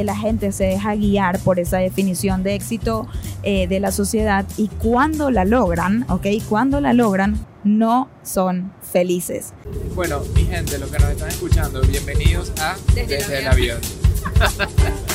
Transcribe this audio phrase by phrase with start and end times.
[0.00, 3.08] La gente se deja guiar por esa definición de éxito
[3.42, 6.24] eh, de la sociedad y cuando la logran, ¿ok?
[6.48, 9.52] Cuando la logran, no son felices.
[9.96, 13.80] Bueno, mi gente, los que nos están escuchando, bienvenidos a Desde, el avión.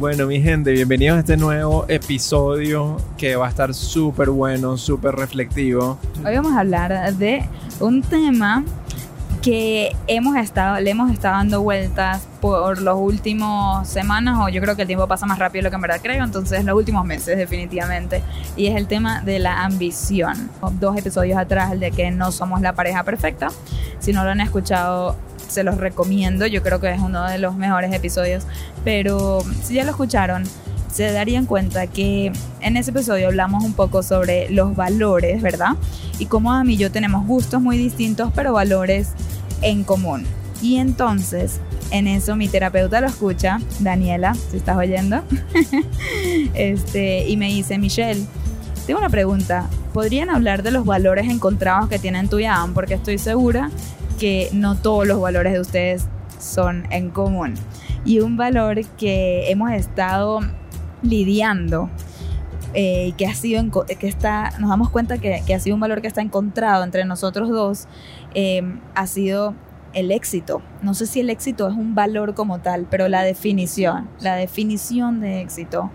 [0.00, 5.14] Bueno, mi gente, bienvenidos a este nuevo episodio que va a estar súper bueno, súper
[5.14, 5.98] reflectivo.
[6.24, 7.44] Hoy vamos a hablar de
[7.80, 8.64] un tema
[9.42, 14.74] que hemos estado, le hemos estado dando vueltas por los últimos semanas, o yo creo
[14.74, 17.04] que el tiempo pasa más rápido de lo que en verdad creo, entonces los últimos
[17.04, 18.22] meses definitivamente,
[18.56, 20.50] y es el tema de la ambición.
[20.80, 23.48] Dos episodios atrás, el de que no somos la pareja perfecta,
[23.98, 25.14] si no lo han escuchado,
[25.50, 28.44] se los recomiendo, yo creo que es uno de los mejores episodios,
[28.84, 30.44] pero si ya lo escucharon,
[30.92, 35.76] se darían cuenta que en ese episodio hablamos un poco sobre los valores, ¿verdad?
[36.18, 39.10] Y cómo a mí y yo tenemos gustos muy distintos, pero valores
[39.62, 40.24] en común.
[40.62, 45.22] Y entonces, en eso mi terapeuta lo escucha, Daniela, si estás oyendo,
[46.54, 48.26] este, y me dice, Michelle,
[48.86, 52.74] tengo una pregunta, ¿podrían hablar de los valores encontrados que tienen tú y Adam?
[52.74, 53.70] Porque estoy segura
[54.20, 56.06] que no todos los valores de ustedes
[56.38, 57.54] son en común.
[58.04, 60.40] Y un valor que hemos estado
[61.02, 61.88] lidiando,
[62.74, 66.06] eh, que ha sido, que está, nos damos cuenta que, ha sido un valor que
[66.06, 67.88] está encontrado entre nosotros dos,
[68.34, 69.54] em, ha sido
[69.94, 70.60] el éxito.
[70.82, 75.20] No sé si el éxito es un valor como tal, pero la definición, la definición
[75.20, 75.90] de éxito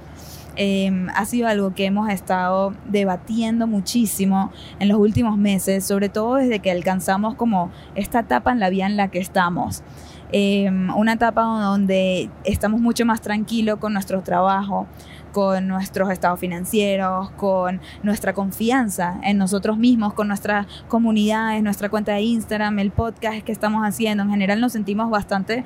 [0.55, 6.35] Em, ha sido algo que hemos estado debatiendo muchísimo en los últimos meses, sobre todo
[6.35, 9.83] desde que alcanzamos como esta etapa en la vida en la que estamos.
[10.31, 14.87] Em, una etapa donde estamos mucho más tranquilos con nuestro trabajo,
[15.31, 22.13] con nuestros estados financieros, con nuestra confianza en nosotros mismos, con nuestras comunidades, nuestra cuenta
[22.13, 24.23] de Instagram, el podcast que estamos haciendo.
[24.23, 25.63] En general nos sentimos bastante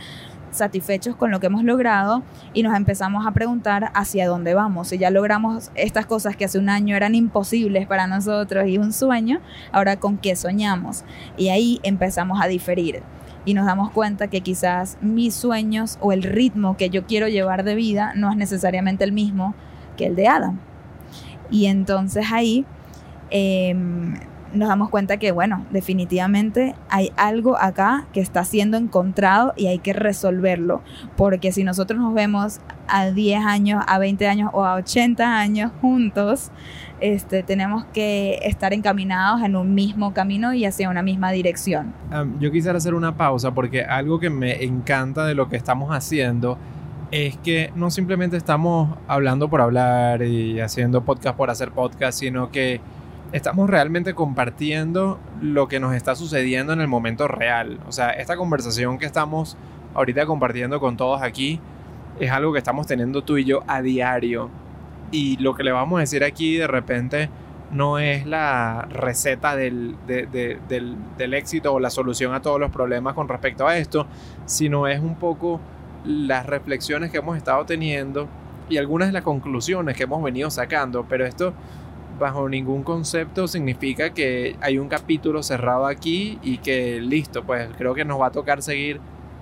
[0.51, 4.89] satisfechos con lo que hemos logrado y nos empezamos a preguntar hacia dónde vamos.
[4.89, 8.93] Si ya logramos estas cosas que hace un año eran imposibles para nosotros y un
[8.93, 9.39] sueño,
[9.71, 11.03] ahora con qué soñamos.
[11.37, 13.01] Y ahí empezamos a diferir
[13.45, 17.63] y nos damos cuenta que quizás mis sueños o el ritmo que yo quiero llevar
[17.63, 19.55] de vida no es necesariamente el mismo
[19.97, 20.59] que el de Adam.
[21.49, 22.65] Y entonces ahí
[23.31, 24.15] em,
[24.53, 29.79] nos damos cuenta que, bueno, definitivamente hay algo acá que está siendo encontrado y hay
[29.79, 30.81] que resolverlo.
[31.15, 35.71] Porque si nosotros nos vemos a 10 años, a 20 años o a 80 años
[35.81, 36.51] juntos,
[36.99, 41.93] este, tenemos que estar encaminados en un mismo camino y hacia una misma dirección.
[42.39, 46.57] yo quisiera hacer una pausa porque algo que me encanta de lo que estamos haciendo
[47.11, 52.51] es que no simplemente estamos hablando por hablar y haciendo podcast por hacer podcast, sino
[52.51, 52.81] que
[53.31, 57.79] estamos realmente compartiendo lo que nos está sucediendo en el momento real.
[57.87, 59.57] O sea, esta conversación que estamos
[59.93, 61.59] ahorita compartiendo con todos aquí
[62.19, 64.49] es algo que estamos teniendo tú y yo a diario.
[65.11, 67.29] Y lo que le vamos a decir aquí de repente
[67.71, 73.27] no es la receta del, del, éxito o la solución a todos los problemas con
[73.27, 74.07] respecto a esto,
[74.45, 75.59] sino es un poco
[76.03, 78.27] las reflexiones que hemos estado teniendo
[78.69, 81.05] y algunas de las conclusiones que hemos venido sacando.
[81.07, 81.53] Pero esto
[82.19, 87.93] bajo ningún concepto significa que hay un capítulo cerrado aquí y que listo, pues creo
[87.93, 88.99] que nos va a tocar seguir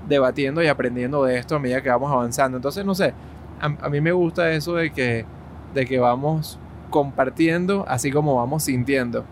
[0.07, 2.57] debatiendo y aprendiendo de esto a medida que vamos avanzando.
[2.57, 3.13] Entonces, no sé,
[3.59, 5.25] a, mí me gusta eso de que,
[5.73, 9.25] de que vamos compartiendo así como vamos sintiendo.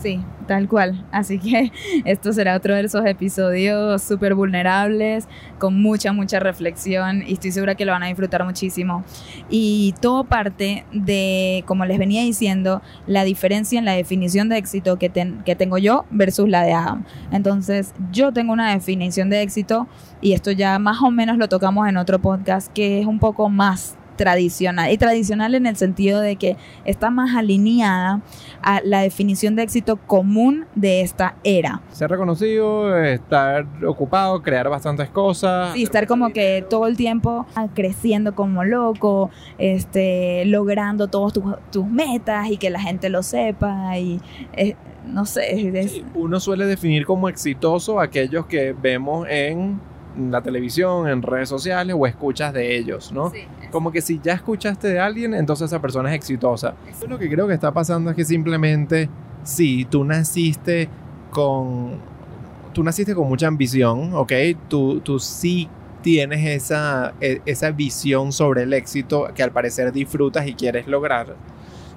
[0.00, 1.04] Sí, tal cual.
[1.12, 1.72] Así que
[2.04, 7.74] esto será otro de esos episodios súper vulnerables, con mucha, mucha reflexión y estoy segura
[7.74, 9.04] que lo van a disfrutar muchísimo.
[9.48, 14.98] Y todo parte de, como les venía diciendo, la diferencia en la definición de éxito
[14.98, 15.10] que,
[15.44, 17.04] que tengo yo versus la de Adam.
[17.30, 19.86] Entonces, yo tengo una definición de éxito
[20.20, 23.48] y esto ya más o menos lo tocamos en otro podcast que es un poco
[23.48, 24.92] más tradicional.
[24.92, 28.20] Y tradicional en el sentido de que está más alineada
[28.62, 31.80] a la definición de éxito común de esta era.
[31.90, 35.72] Ser reconocido, estar ocupado, crear bastantes cosas.
[35.74, 42.48] Sí, estar como que todo el tiempo creciendo como loco, este, logrando todas tus, metas
[42.48, 44.20] y que la gente lo sepa y...
[44.52, 46.04] Eh, no sé.
[46.14, 49.80] uno suele definir como exitoso aquellos que vemos en
[50.16, 53.32] la televisión, en redes sociales o escuchas de ellos, ¿no?
[53.70, 56.74] Como que si ya escuchaste de alguien, entonces esa persona es exitosa.
[57.08, 59.08] Lo que creo que está pasando es que simplemente,
[59.44, 60.88] sí, tú naciste
[61.30, 61.98] con,
[62.72, 64.32] tú naciste con mucha ambición, ¿ok?
[64.68, 65.68] Tú, tú sí
[66.02, 71.36] tienes esa, e, esa visión sobre el éxito que al parecer disfrutas y quieres lograr.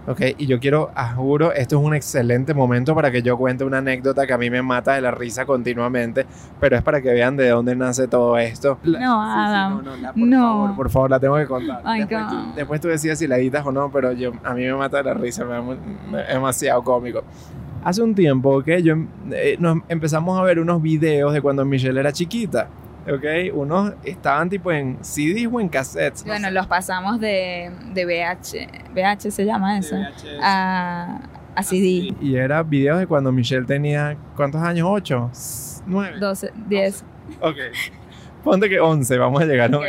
[0.07, 3.63] Ok, y yo quiero, ah, juro, esto es un excelente momento para que yo cuente
[3.63, 6.27] una anécdota que a mí me mata de la risa continuamente,
[6.59, 8.77] pero es para que vean de dónde nace todo esto.
[8.83, 9.71] La- No, sí, sí, Adam.
[9.77, 10.37] no, no, la- por No.
[10.41, 11.81] favor, por favor, la tengo que contar.
[11.83, 12.29] Después, God.
[12.29, 14.97] tú, después tú decides si la editas o no, pero yo, a mí me mata
[14.97, 17.23] de la risa, me me- es demasiado cómico.
[17.83, 18.95] Hace un tiempo, ok, yo,
[19.31, 22.67] eh, nos empezamos a ver unos videos de cuando Michelle era chiquita.
[23.07, 26.23] Ok, unos estaban tipo en CDs o en cassettes.
[26.25, 26.53] no Bueno, sé.
[26.53, 29.95] los pasamos de, de VH, VH se llama eso,
[30.41, 31.19] a,
[31.55, 32.15] a CD.
[32.19, 34.87] Y era videos de cuando Michelle tenía, ¿cuántos años?
[34.89, 35.29] ¿Ocho?
[35.85, 36.17] ¿Nueve?
[36.19, 37.05] 12, 10.
[37.41, 37.55] Ok.
[38.43, 39.83] Ponte que 11, vamos a llegar a un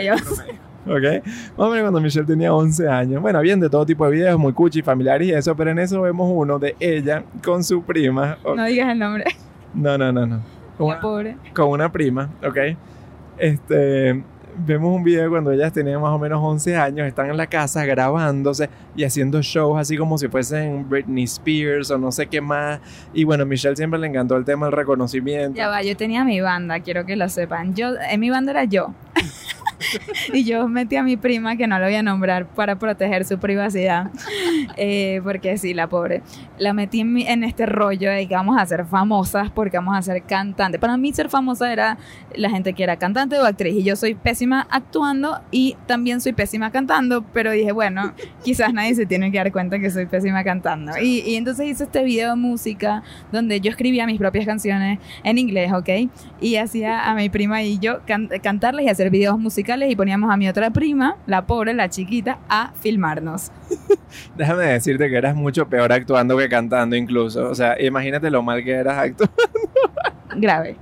[0.89, 1.03] Ok.
[1.25, 3.21] Más o menos cuando Michelle tenía 11 años.
[3.23, 6.01] Bueno, bien de todo tipo de videos, muy cuchi, familiares y eso, pero en eso
[6.03, 8.39] vemos uno de ella con su prima.
[8.45, 9.25] No digas el nombre.
[9.75, 10.41] No, no, no, no.
[10.79, 11.37] Una, pobre.
[11.55, 12.59] con una prima, ¿ok?
[13.39, 14.23] Este,
[14.65, 17.85] vemos un video cuando ellas tenían más o menos 11 años, están en la casa
[17.85, 22.81] grabándose y haciendo shows así como si fuesen Britney Spears o no sé qué más.
[23.13, 25.57] Y bueno, a Michelle siempre le encantó el tema del reconocimiento.
[25.57, 27.75] Ya va, yo tenía mi banda, quiero que lo sepan.
[27.75, 28.95] Yo, en mi banda era yo.
[30.33, 33.39] y yo metí a mi prima, que no la voy a nombrar, para proteger su
[33.39, 34.11] privacidad.
[34.77, 36.23] Eh, porque sí, la pobre.
[36.59, 39.97] La metí en, mi- en este rollo de que vamos a ser famosas porque vamos
[39.97, 40.81] a ser cantantes.
[40.81, 41.99] Para mí ser famosa era
[42.35, 43.75] la gente que era cantante o actriz.
[43.75, 47.23] Y yo soy pésima actuando y también soy pésima cantando.
[47.33, 48.13] Pero dije, bueno,
[48.45, 50.93] quizás nadie se tiene que dar cuenta que soy pésima cantando.
[51.01, 53.03] Y, y entonces hice este video de música
[53.33, 55.89] donde yo escribía mis propias canciones en inglés, ¿ok?
[56.41, 60.31] Y hacía a mi prima y yo can- cantarles y hacer videos musicales y poníamos
[60.31, 63.51] a mi otra prima, la pobre, la chiquita, a filmarnos.
[64.37, 67.49] Déjame decirte que eras mucho peor actuando que cantando incluso.
[67.49, 69.35] O sea, imagínate lo mal que eras actuando,
[70.37, 70.77] Grave.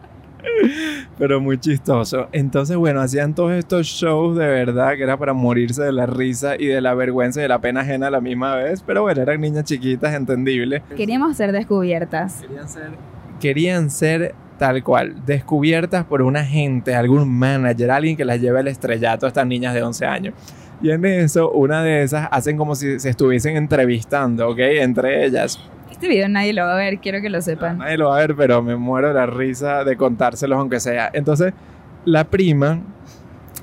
[1.19, 2.29] pero muy chistoso.
[2.33, 6.55] Entonces, bueno, hacían todos estos shows de verdad que era para morirse de la risa
[6.59, 8.83] y de la vergüenza y de la pena ajena a la misma vez.
[8.83, 10.83] Pero bueno, eran niñas chiquitas, entendible.
[10.97, 12.41] Queríamos ser descubiertas.
[12.43, 12.91] Querían ser,
[13.41, 18.69] querían ser tal cual, descubiertas por un agente, algún manager, alguien que las lleve al
[18.69, 20.35] estrellato a estas niñas de 11 años.
[20.85, 24.59] Y en eso, una de esas hacen como si se estuviesen entrevistando, ¿ok?
[24.59, 25.59] Entre ellas.
[25.91, 27.79] Este video nadie lo va a ver, quiero que lo sepan.
[27.79, 31.11] Nadie lo va a ver, pero me muero de la risa de contárselos aunque sea.
[31.15, 31.55] Entonces,
[32.05, 32.83] la prima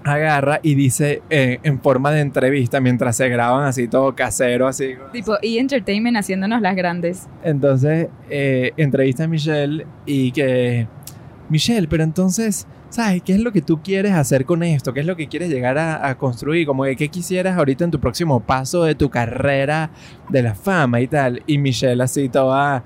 [0.03, 4.95] agarra y dice eh, en forma de entrevista, mientras se graban así todo casero, así.
[5.11, 7.27] Tipo, y Entertainment haciéndonos las grandes.
[7.43, 10.87] Entonces, eh, entrevista a Michelle y que,
[11.49, 14.93] Michelle, pero entonces, ¿sabes qué es lo que tú quieres hacer con esto?
[14.93, 16.67] ¿Qué es lo que quieres llegar a, construir?
[16.67, 19.89] Como que, ¿qué quisieras ahorita en tu próximo paso de tu carrera
[20.29, 21.41] de la fama y tal?
[21.47, 22.83] Y Michelle así toda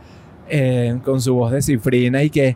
[0.47, 2.55] eh, con su voz de cifrina y que,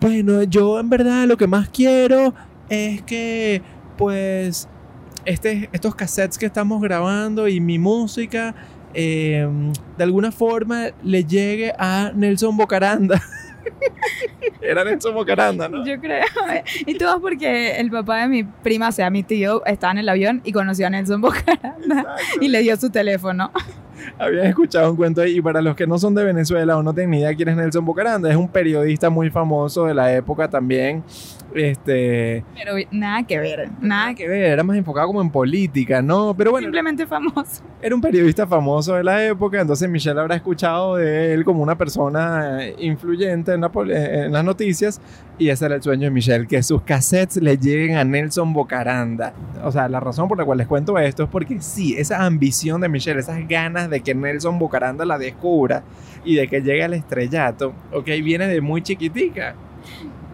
[0.00, 2.32] bueno, yo en verdad lo que más quiero
[2.68, 3.60] es que,
[3.96, 4.68] pues,
[5.24, 8.54] este, estos cassettes que estamos grabando y mi música
[8.94, 9.46] eh,
[9.96, 13.20] de alguna forma le llegue a Nelson Bocaranda.
[14.60, 15.84] Era Nelson Bocaranda, ¿no?
[15.84, 16.24] Yo creo.
[16.86, 20.08] Y todo porque el papá de mi prima, o sea, mi tío, estaba en el
[20.08, 22.22] avión y conoció a Nelson Bocaranda Exacto.
[22.40, 23.50] y le dio su teléfono.
[24.18, 25.38] Habían escuchado un cuento ahí.
[25.38, 27.56] Y para los que no son de Venezuela o no tienen ni idea quién es
[27.56, 31.02] Nelson Bocaranda, es un periodista muy famoso de la época también.
[31.54, 32.44] Este.
[32.54, 36.34] Pero nada que ver, nada que ver, era más enfocado como en política, ¿no?
[36.36, 37.62] Pero bueno, Simplemente famoso.
[37.80, 41.76] era un periodista famoso de la época, entonces Michelle habrá escuchado de él como una
[41.78, 45.00] persona influyente en, la pol- en las noticias
[45.38, 49.32] y ese era el sueño de Michelle, que sus cassettes le lleguen a Nelson Bocaranda.
[49.64, 52.80] O sea, la razón por la cual les cuento esto es porque sí, esa ambición
[52.80, 55.82] de Michelle, esas ganas de que Nelson Bocaranda la descubra
[56.24, 59.54] y de que llegue al estrellato, ok, viene de muy chiquitica.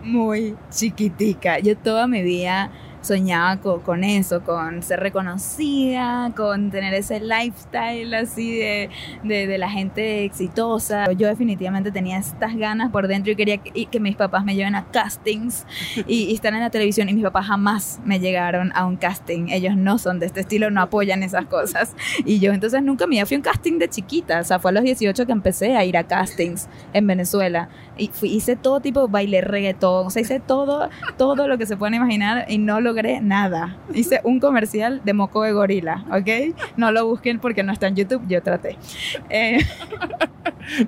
[0.04, 1.58] Muy chiquitica.
[1.58, 2.70] Yo toda mi vida
[3.04, 8.90] soñaba co- con, eso, con ser reconocida, con tener ese lifestyle así de,
[9.23, 11.11] de, de la gente exitosa.
[11.12, 14.75] Yo definitivamente tenía estas ganas por dentro y quería que, que mis papás me lleven
[14.75, 15.66] a castings
[16.06, 19.49] y, y estar en la televisión y mis papás jamás me llegaron a un casting.
[19.50, 21.94] Ellos no son de este estilo, no apoyan esas cosas.
[22.25, 24.75] Y yo entonces nunca me fui a un casting de chiquita, o sea, fue a
[24.75, 27.68] los 18 que empecé a ir a castings en Venezuela.
[27.96, 31.76] Y fui- hice todo tipo, bailé reggaetón, o sea, hice todo, todo lo que se
[31.76, 33.77] pueden imaginar y no logré nada.
[33.93, 36.57] Hice un comercial de moco de gorila, ¿ok?
[36.77, 38.77] No lo busquen porque no está en YouTube, yo traté.
[39.31, 39.59] Eh,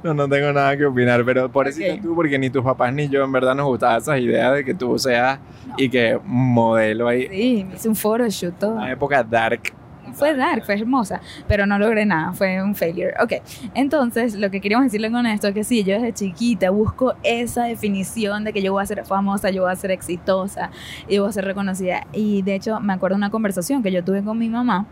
[0.03, 2.01] No, no tengo nada que opinar, pero por eso Ok.
[2.01, 4.73] tú, porque ni tus papás ni yo en verdad nos gustaban esas ideas de que
[4.73, 5.39] tú seas
[5.77, 7.29] y que modelo ahí.
[7.29, 8.71] sí, hice un photoshoot, todo.
[8.77, 9.75] Una época dark.
[10.17, 13.15] Fue dark, fue hermosa, pero no logré nada, fue un failure.
[13.23, 13.35] Ok,
[13.75, 17.65] entonces lo que queríamos decirle con esto es que sí, yo desde chiquita busco esa
[17.65, 20.71] definición de que yo voy a ser famosa, yo voy a ser exitosa
[21.09, 22.07] y voy a ser reconocida.
[22.13, 24.87] Y de hecho me acuerdo de una conversación que yo tuve con mi mamá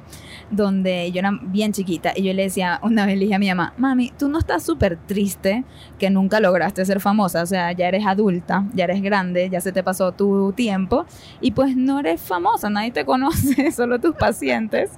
[0.50, 3.48] donde yo era bien chiquita y yo le decía, una vez le dije a mi
[3.48, 5.64] mamá, mami, tú no estás súper triste
[5.98, 9.72] que nunca lograste ser famosa, o sea, ya eres adulta, ya eres grande, ya se
[9.72, 11.06] te pasó tu tiempo
[11.40, 14.90] y pues no eres famosa, nadie te conoce, solo tus pacientes.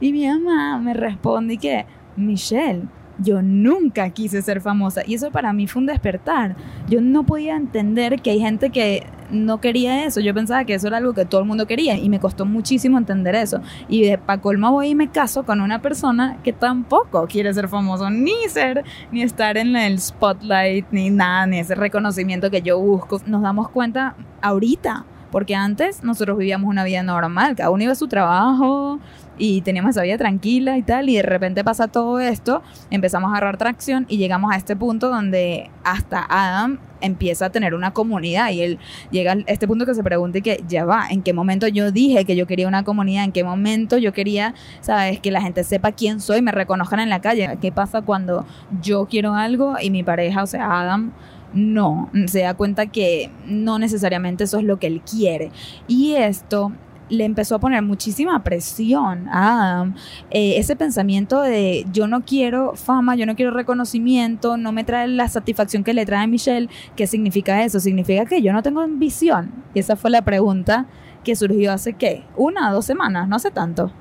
[0.00, 1.86] Y mi mamá me responde que,
[2.16, 2.82] Michelle,
[3.18, 6.56] yo nunca quise ser famosa y eso para mí fue un despertar.
[6.88, 10.20] Yo no podía entender que hay gente que no quería eso.
[10.20, 12.98] Yo pensaba que eso era algo que todo el mundo quería y me costó muchísimo
[12.98, 13.60] entender eso.
[13.88, 17.68] Y de pa colmo voy y me caso con una persona que tampoco quiere ser
[17.68, 22.78] famoso, ni ser, ni estar en el spotlight, ni nada, ni ese reconocimiento que yo
[22.78, 23.20] busco.
[23.26, 27.96] Nos damos cuenta ahorita, porque antes nosotros vivíamos una vida normal, cada uno iba a
[27.96, 29.00] su trabajo,
[29.38, 33.32] y teníamos esa vida tranquila y tal, y de repente pasa todo esto, empezamos a
[33.32, 38.50] agarrar tracción y llegamos a este punto donde hasta Adam empieza a tener una comunidad
[38.50, 38.78] y él
[39.10, 41.90] llega a este punto que se pregunta y que ya va, ¿en qué momento yo
[41.90, 43.24] dije que yo quería una comunidad?
[43.24, 47.10] ¿En qué momento yo quería, sabes, que la gente sepa quién soy, me reconozcan en
[47.10, 47.58] la calle?
[47.60, 48.46] ¿Qué pasa cuando
[48.80, 51.12] yo quiero algo y mi pareja, o sea, Adam,
[51.52, 55.50] no, se da cuenta que no necesariamente eso es lo que él quiere.
[55.86, 56.72] Y esto
[57.12, 59.94] le empezó a poner muchísima presión a Adam.
[60.30, 65.06] Eh, ese pensamiento de yo no quiero fama, yo no quiero reconocimiento, no me trae
[65.08, 66.68] la satisfacción que le trae Michelle.
[66.96, 67.80] ¿Qué significa eso?
[67.80, 69.52] Significa que yo no tengo ambición.
[69.74, 70.86] Y esa fue la pregunta
[71.22, 72.24] que surgió hace qué?
[72.36, 73.92] Una dos semanas, no hace tanto.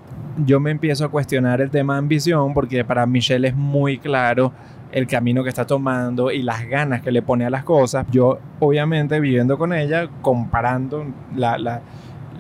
[0.45, 4.53] Yo me empiezo a cuestionar el tema de ambición porque para Michelle es muy claro
[4.93, 8.05] el camino que está tomando y las ganas que le pone a las cosas.
[8.11, 11.81] Yo, obviamente, viviendo con ella, comparando la, la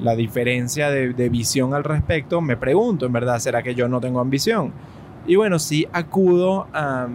[0.01, 4.19] la diferencia de, visión al respecto, me pregunto, en verdad, ¿será que yo no tengo
[4.19, 4.73] ambición?
[5.27, 7.07] Y bueno, sí acudo a,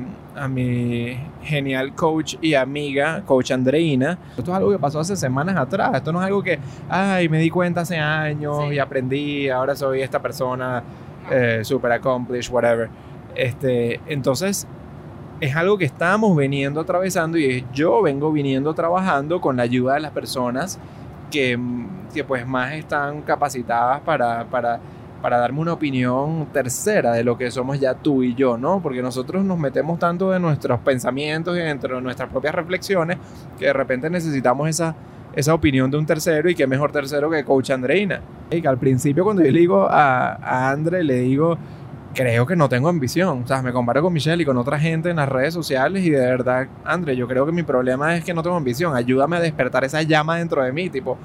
[0.48, 4.18] mi genial coach y amiga, coach Andreina.
[4.36, 5.94] Esto es algo que pasó hace semanas atrás.
[5.94, 6.58] Esto no es algo que,
[6.90, 10.82] ay, me di cuenta hace años y aprendí, ahora soy esta persona
[11.30, 12.90] eh, super accomplished, whatever.
[13.34, 14.66] Este, entonces,
[15.40, 20.00] es algo que estamos viniendo atravesando y yo vengo viniendo trabajando con la ayuda de
[20.00, 20.78] las personas
[21.30, 21.58] que,
[22.12, 24.80] que pues más están capacitadas para, para,
[25.22, 28.80] para darme una opinión tercera de lo que somos ya tú y yo, ¿no?
[28.80, 33.18] Porque nosotros nos metemos tanto en nuestros pensamientos y dentro de nuestras propias reflexiones
[33.58, 34.94] que de repente necesitamos esa,
[35.34, 38.20] esa opinión de un tercero y qué mejor tercero que Coach Andreina.
[38.50, 41.58] Y que al principio cuando yo le digo a, a Andre, le digo,
[42.16, 43.42] creo que no tengo ambición.
[43.44, 46.10] O sea, me comparo con Michelle y con otra gente en las redes sociales y
[46.10, 48.96] de verdad, André, yo creo que mi problema es que no tengo ambición.
[48.96, 51.18] Ayúdame a despertar esa llama dentro de mí, tipo,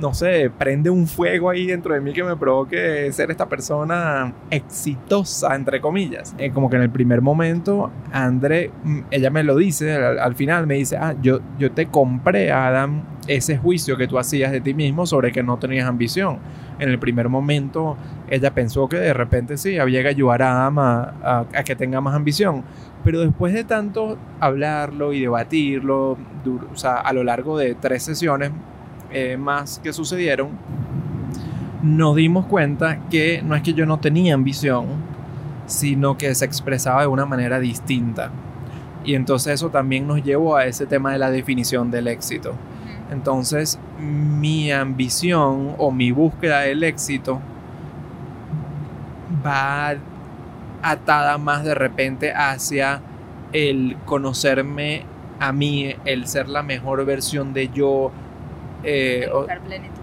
[0.00, 4.32] no sé, prende un fuego ahí dentro de mí que me provoque ser esta persona
[4.50, 6.34] exitosa, entre comillas.
[6.38, 10.66] Eh, como que en el primer momento, André, mm, ella me lo dice, al, final
[10.66, 14.72] me dice, ah, yo, yo te compré, Adam, ese juicio que tú hacías de ti
[14.72, 16.38] mismo sobre que no tenías ambición.
[16.78, 17.96] En el primer momento,
[18.30, 22.00] ella pensó que de repente sí, había que ayudar a Adam a, a que tenga
[22.00, 22.62] más ambición.
[23.04, 28.52] Pero después de tanto hablarlo y debatirlo, o sea, a lo largo de tres sesiones,
[29.10, 30.50] eh, más que sucedieron,
[31.82, 34.86] nos dimos cuenta que no es que yo no tenía ambición,
[35.66, 38.30] sino que se expresaba de una manera distinta.
[39.04, 42.54] Y entonces eso también nos llevó a ese tema de la definición del éxito.
[43.10, 47.40] Entonces mi ambición o mi búsqueda del éxito
[49.44, 49.94] va
[50.82, 53.00] atada más de repente hacia
[53.52, 55.04] el conocerme
[55.40, 58.10] a mí, el ser la mejor versión de yo,
[58.82, 60.02] eh, buscar plenitud.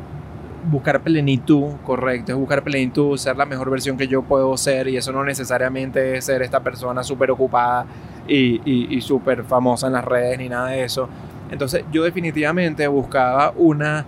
[0.67, 4.98] Buscar plenitud, correcto, es buscar plenitud, ser la mejor versión que yo puedo ser y
[4.98, 7.86] eso no necesariamente es ser esta persona súper ocupada
[8.27, 11.08] y, y, súper famosa en las redes ni nada de eso.
[11.51, 14.05] Entonces yo definitivamente buscaba una...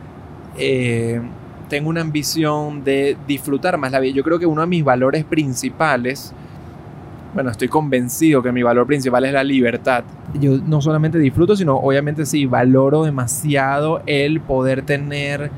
[0.58, 1.22] Eh,
[1.70, 4.14] tengo una ambición de disfrutar más la vida.
[4.16, 6.34] Yo creo que uno de mis valores principales
[7.34, 10.04] bueno, estoy convencido que mi valor principal es la libertad.
[10.40, 15.52] Yo no solamente disfruto, sino obviamente sí, valoro demasiado el poder tener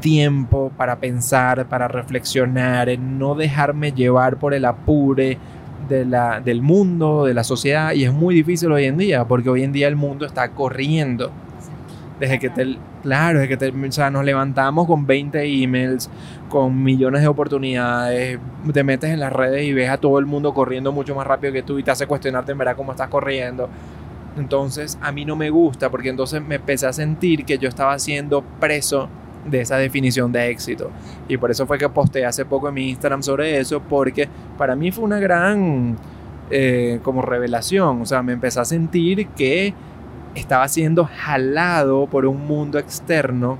[0.00, 5.38] tiempo para pensar, para reflexionar, en no dejarme llevar por el apure
[5.88, 7.92] de la, del mundo, de la sociedad.
[7.92, 11.30] Y es muy difícil hoy en día, porque hoy en día el mundo está corriendo.
[12.18, 16.08] Desde que te, claro, desde que te, o sea, nos levantamos con 20 emails,
[16.48, 18.38] con millones de oportunidades,
[18.72, 21.52] te metes en las redes y ves a todo el mundo corriendo mucho más rápido
[21.52, 23.68] que tú y te hace cuestionarte en verdad cómo estás corriendo.
[24.38, 27.98] Entonces a mí no me gusta porque entonces me empecé a sentir que yo estaba
[27.98, 29.08] siendo preso
[29.50, 30.90] de esa definición de éxito.
[31.28, 34.74] Y por eso fue que posteé hace poco en mi Instagram sobre eso, porque para
[34.76, 35.96] mí fue una gran
[36.50, 38.02] eh, como revelación.
[38.02, 39.74] O sea, me empecé a sentir que
[40.36, 43.58] estaba siendo jalado por un mundo externo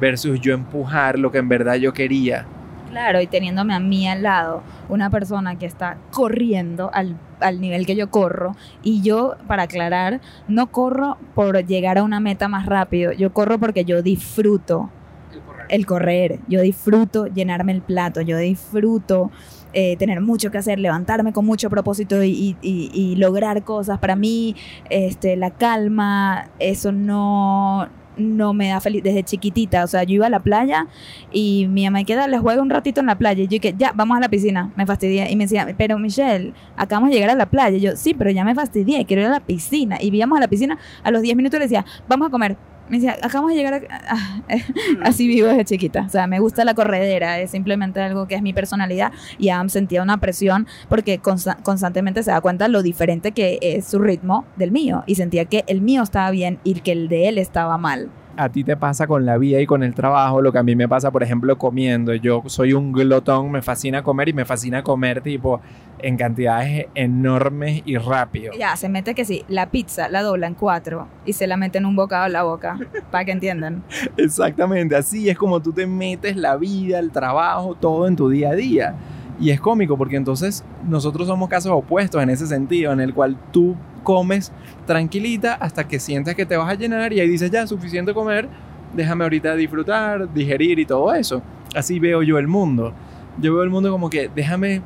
[0.00, 2.46] versus yo empujar lo que en verdad yo quería.
[2.90, 7.84] Claro, y teniéndome a mí al lado, una persona que está corriendo al, al, nivel
[7.84, 12.66] que yo corro, y yo, para aclarar, no corro por llegar a una meta más
[12.66, 14.88] rápido, yo corro porque yo disfruto
[15.32, 15.66] El correr.
[15.68, 19.30] el correr, yo disfruto llenarme el plato, yo disfruto
[19.78, 23.98] eh, tener mucho que hacer, levantarme con mucho propósito y, y- y lograr cosas.
[23.98, 24.56] Para mí,
[24.88, 29.84] este, la calma, eso no, no me da feliz desde chiquitita.
[29.84, 30.86] O sea, yo iba a la playa
[31.30, 33.44] y mi mamá queda, les juego un ratito en la playa.
[33.44, 34.72] Y yo que ya, vamos a la piscina.
[34.76, 35.30] Me fastidié.
[35.30, 37.76] Y me decía, pero Michelle, acabamos de llegar a la playa.
[37.76, 39.98] Y yo, sí, pero ya me fastidié, quiero ir a la piscina.
[40.00, 42.56] Y íbamos a la piscina, a los 10 minutos le decía, vamos a comer.
[42.88, 43.80] Me decía, acabamos de llegar a...
[44.08, 44.40] ah,
[45.02, 46.02] Así vivo desde chiquita.
[46.06, 49.68] O sea, me gusta la corredera, es simplemente algo que es mi personalidad y Adam
[49.68, 54.44] sentía una presión porque consta- constantemente se da cuenta lo diferente que es su ritmo
[54.56, 57.76] del mío y sentía que el mío estaba bien y que el de él estaba
[57.78, 58.08] mal.
[58.36, 60.76] A ti te pasa con la vida y con el trabajo, lo que a mí
[60.76, 62.14] me pasa, por ejemplo, comiendo.
[62.14, 65.60] Yo soy un glotón, me fascina comer y me fascina comer tipo
[65.98, 68.52] en cantidades enormes y rápido.
[68.58, 71.78] Ya, se mete que sí, la pizza la dobla en cuatro y se la mete
[71.78, 72.78] en un bocado en la boca,
[73.10, 73.82] para que entiendan.
[74.16, 78.50] Exactamente, así es como tú te metes la vida, el trabajo, todo en tu día
[78.50, 78.94] a día.
[79.38, 83.36] Y es cómico porque entonces nosotros somos casos opuestos en ese sentido, en el cual
[83.52, 84.52] tú comes
[84.86, 88.48] tranquilita hasta que sientes que te vas a llenar y ahí dices, ya, suficiente comer,
[88.94, 91.42] déjame ahorita disfrutar, digerir y todo eso.
[91.74, 92.92] Así veo yo el mundo.
[93.38, 94.80] Yo veo el mundo como que déjame,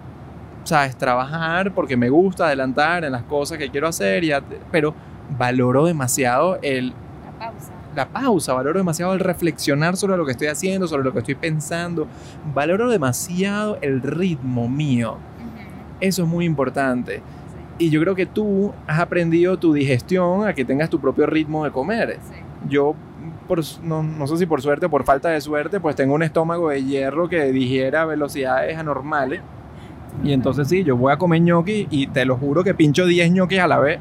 [0.64, 4.32] sabes, trabajar porque me gusta adelantar en las cosas que quiero hacer, y
[4.72, 4.94] pero
[5.38, 6.92] valoro demasiado el
[7.24, 7.72] La pausa.
[7.94, 11.36] la pausa, valoro demasiado el reflexionar sobre lo que estoy haciendo, sobre lo que estoy
[11.36, 12.08] pensando,
[12.52, 15.18] valoro demasiado el ritmo mío.
[16.00, 17.22] Eso es muy importante.
[17.80, 21.64] Y yo creo que tú has aprendido tu digestión a que tengas tu propio ritmo
[21.64, 22.18] de comer.
[22.68, 22.94] Yo,
[23.48, 26.22] por, no, no sé si por suerte o por falta de suerte, pues tengo un
[26.22, 29.40] estómago de hierro que digiera a velocidades anormales.
[30.22, 33.32] Y entonces sí, yo voy a comer ñoqui y te lo juro que pincho 10
[33.32, 33.98] ñoquis a la vez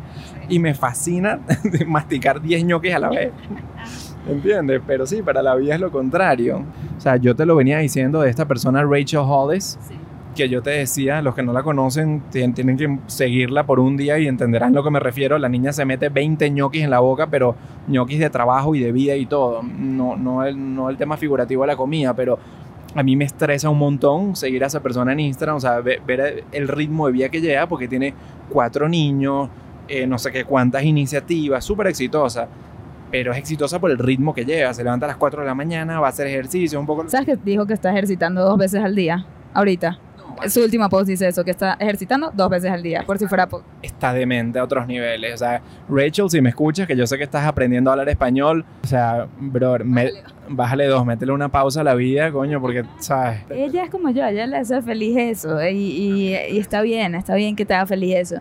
[0.50, 1.40] y me fascina
[1.88, 3.32] masticar 10 ñoquis a la vez.
[4.28, 4.82] ¿Entiendes?
[4.86, 6.66] Pero sí, para la vida es lo contrario.
[6.98, 9.80] O sea, yo te lo venía diciendo de esta persona, Rachel Hollis,
[10.36, 13.98] que yo te decía, los que no la conocen tien- tienen que seguirla por un
[13.98, 15.38] día y entenderán lo que me refiero.
[15.38, 17.56] La niña se mete 20 ñoquis en la boca, pero
[17.88, 19.62] ñoquis de trabajo y de vida y todo.
[19.64, 22.38] No, no, el, no el tema figurativo de la comida, pero
[22.96, 26.02] a mí me estresa un montón seguir a esa persona en Instagram, o sea, ve-
[26.06, 28.14] ver, el ritmo de vida que lleva, porque tiene
[28.50, 29.50] cuatro niños,
[29.88, 32.48] eh, no sé qué cuántas iniciativas, súper exitosa.
[33.12, 34.72] Pero es exitosa por el ritmo que lleva.
[34.76, 37.10] Se levanta a las 4 de la mañana, va a hacer ejercicio, un poco...
[37.10, 39.26] ¿Sabes que dijo que está ejercitando dos veces al día?
[39.56, 39.98] Ahorita.
[40.48, 43.48] Su última post dice eso, que está ejercitando dos veces al día, por si fuera
[43.48, 43.66] poco.
[43.82, 45.34] está demente a otros niveles.
[45.34, 48.64] O sea, Rachel, si me escuchas, que yo sé que estás aprendiendo a hablar español,
[48.84, 50.12] o sea, bro, me-
[50.50, 53.42] bájale dos, métele una pausa a la vida, coño, porque, ¿sabes?
[53.50, 57.36] Ella es como yo, ella le hace feliz eso y, y- y está bien, está
[57.36, 58.36] bien que te haga feliz eso.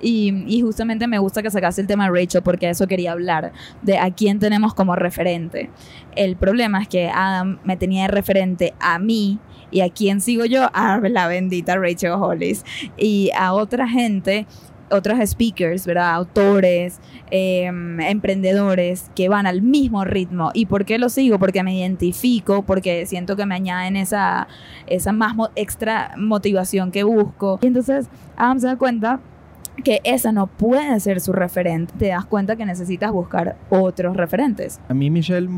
[0.00, 4.10] Y, justamente me gusta que sacaste el tema Rachel porque eso quería hablar, de a
[4.10, 5.70] quién tenemos como referente.
[6.16, 9.38] El problema es que Adam me tenía de referente a mí
[9.70, 12.64] y a quién sigo yo, a la bendita Rachel Hollis
[12.96, 14.46] y a otra gente.
[14.90, 16.14] Otros speakers, ¿verdad?
[16.14, 20.50] Autores, eh, emprendedores que van al mismo ritmo.
[20.54, 21.38] ¿Y por qué lo sigo?
[21.38, 24.48] Porque me identifico, porque siento que me añaden esa,
[24.86, 27.58] esa más extra motivación que busco.
[27.62, 29.20] Y entonces Adam se da cuenta
[29.82, 31.92] que esa no puede ser su referente.
[31.98, 34.80] Te das cuenta que necesitas buscar otros referentes.
[34.88, 35.48] A mí Michelle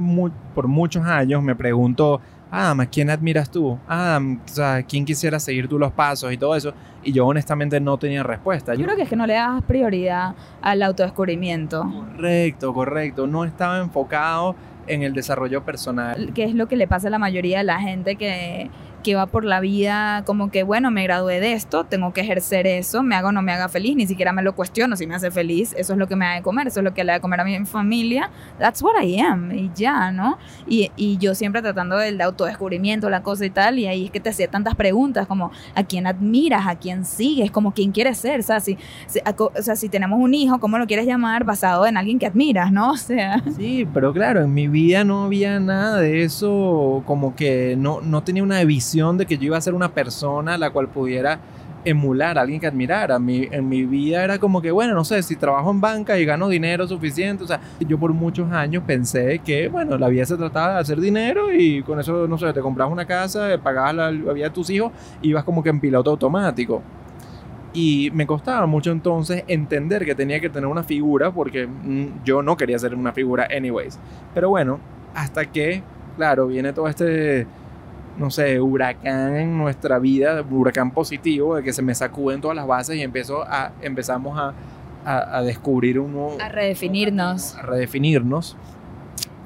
[0.55, 3.79] por muchos años me preguntó, Adam, ¿a quién admiras tú?
[3.89, 6.73] Adam, o sea, ¿quién quisiera seguir tú los pasos y todo eso?
[7.03, 8.75] Y yo honestamente no tenía respuesta.
[8.75, 11.83] Yo creo que es que no le das prioridad al autodescubrimiento.
[11.83, 13.27] Correcto, correcto.
[13.27, 14.55] No estaba enfocado
[14.87, 16.33] en el desarrollo personal.
[16.35, 18.71] que es lo que le pasa a la mayoría de la gente que,
[19.07, 22.67] que va por la vida como que, bueno, me gradué de esto, tengo que ejercer
[22.67, 25.15] eso, me haga o no me haga feliz, ni siquiera me lo cuestiono si me
[25.15, 27.13] hace feliz, eso es lo que me da de comer, eso es lo que le
[27.13, 30.39] da de comer a mi familia, that's what I am, y ya, ¿no?
[30.67, 34.19] Y, y yo siempre tratando del autodescubrimiento, la cosa y tal, y ahí es que
[34.19, 36.67] te hacía tantas preguntas como, ¿a quién admiras?
[36.67, 37.53] ¿A quién sigues?
[37.53, 38.41] Como, ¿quién quieres ser?
[38.41, 41.45] O sea, si, si- a o sea, si tenemos un hijo, ¿cómo lo quieres llamar?
[41.45, 42.91] Basado en alguien que admiras, ¿no?
[42.97, 43.41] O sea...
[43.57, 48.25] Sí, pero claro, en mi vida no había nada de eso, como que no, no
[48.25, 51.39] tenía una visión de que yo iba a ser una persona a la cual pudiera
[51.85, 53.19] emular a alguien que admirara.
[53.19, 56.25] Mi, en mi vida era como que, bueno, no sé, si trabajo en banca y
[56.25, 60.37] gano dinero suficiente, o sea, yo por muchos años pensé que, bueno, la vida se
[60.37, 64.11] trataba de hacer dinero y con eso, no sé, te comprabas una casa, pagabas la,
[64.11, 66.83] la vida de tus hijos, ibas como que en piloto automático.
[67.73, 72.43] Y me costaba mucho entonces entender que tenía que tener una figura porque mm, yo
[72.43, 73.99] no quería ser una figura anyways.
[74.35, 74.81] Pero bueno,
[75.15, 75.83] hasta que,
[76.17, 77.47] claro, viene todo este,
[78.19, 82.67] no sé, huracán en nuestra vida, huracán positivo, de que se me sacuden todas las
[82.67, 84.55] bases y empezó a, empezamos a,
[85.05, 86.31] a, a descubrir uno...
[86.41, 87.57] A redefinirnos.
[87.57, 88.57] A redefinirnos.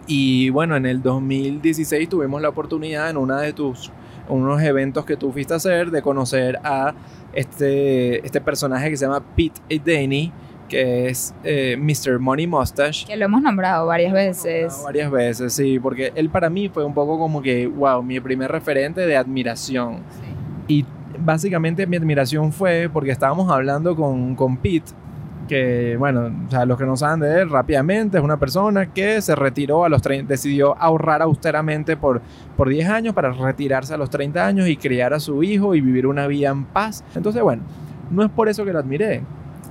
[0.06, 3.92] Y bueno, en el 2016 tuvimos la oportunidad en una de tus
[4.30, 6.94] unos eventos que tú fuiste a hacer de conocer a
[7.32, 10.32] este, este personaje que se llama Pete Denny,
[10.70, 12.18] que es eh, Mr.
[12.18, 13.06] Money Mustache.
[13.06, 14.78] Que lo hemos nombrado varias veces.
[14.78, 18.20] No, varias veces, sí, porque él para mí fue un poco como que, wow, mi
[18.20, 19.98] primer referente de admiración.
[20.66, 20.74] Sí.
[20.74, 20.86] Y
[21.18, 24.92] básicamente mi admiración fue porque estábamos hablando con, con Pete,
[25.48, 29.20] que, bueno, o sea, los que no saben de él rápidamente, es una persona que
[29.20, 32.22] se retiró a los 30, decidió ahorrar austeramente por,
[32.56, 35.80] por 10 años para retirarse a los 30 años y criar a su hijo y
[35.80, 37.04] vivir una vida en paz.
[37.16, 37.62] Entonces, bueno,
[38.12, 39.22] no es por eso que lo admiré,